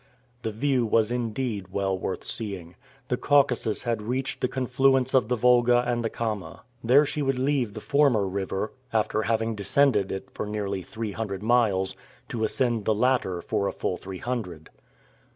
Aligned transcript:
The 0.41 0.49
view 0.51 0.83
was 0.83 1.11
indeed 1.11 1.67
well 1.71 1.95
worth 1.95 2.23
seeing. 2.23 2.73
The 3.09 3.17
Caucasus 3.17 3.83
had 3.83 4.01
reached 4.01 4.41
the 4.41 4.47
confluence 4.47 5.13
of 5.13 5.27
the 5.27 5.35
Volga 5.35 5.83
and 5.87 6.03
the 6.03 6.09
Kama. 6.09 6.63
There 6.83 7.05
she 7.05 7.21
would 7.21 7.37
leave 7.37 7.75
the 7.75 7.81
former 7.81 8.25
river, 8.25 8.71
after 8.91 9.21
having 9.21 9.53
descended 9.53 10.11
it 10.11 10.31
for 10.31 10.47
nearly 10.47 10.81
three 10.81 11.11
hundred 11.11 11.43
miles, 11.43 11.95
to 12.29 12.43
ascend 12.43 12.85
the 12.85 12.95
latter 12.95 13.43
for 13.43 13.67
a 13.67 13.71
full 13.71 13.97
three 13.97 14.17
hundred. 14.17 14.71